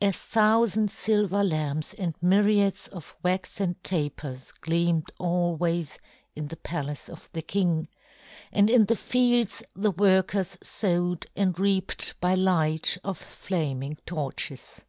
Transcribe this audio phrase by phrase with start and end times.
[0.00, 5.98] A thousand silver lamps and myriads of waxen tapers gleamed always
[6.34, 7.86] in the palace of the king;
[8.50, 14.80] and in the fields the workers sowed and reaped by light of flaming torches.